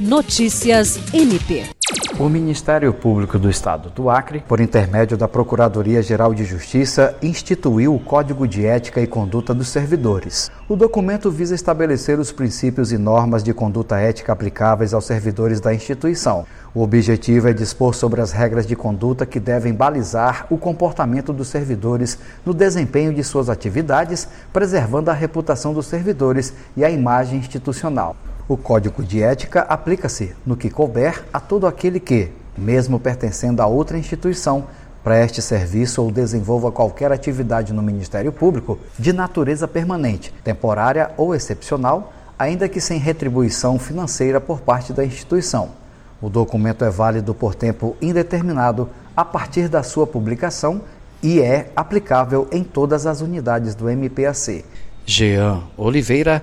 [0.00, 1.66] Notícias MP.
[2.18, 8.00] O Ministério Público do Estado do Acre, por intermédio da Procuradoria-Geral de Justiça, instituiu o
[8.00, 10.50] Código de Ética e Conduta dos Servidores.
[10.66, 15.74] O documento visa estabelecer os princípios e normas de conduta ética aplicáveis aos servidores da
[15.74, 16.46] instituição.
[16.74, 21.48] O objetivo é dispor sobre as regras de conduta que devem balizar o comportamento dos
[21.48, 28.16] servidores no desempenho de suas atividades, preservando a reputação dos servidores e a imagem institucional.
[28.50, 33.66] O Código de Ética aplica-se, no que couber, a todo aquele que, mesmo pertencendo a
[33.68, 34.64] outra instituição,
[35.04, 42.12] preste serviço ou desenvolva qualquer atividade no Ministério Público de natureza permanente, temporária ou excepcional,
[42.36, 45.68] ainda que sem retribuição financeira por parte da instituição.
[46.20, 50.80] O documento é válido por tempo indeterminado a partir da sua publicação
[51.22, 54.64] e é aplicável em todas as unidades do MPAC.
[55.06, 56.42] Jean Oliveira